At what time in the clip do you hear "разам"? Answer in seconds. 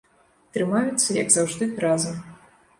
1.89-2.21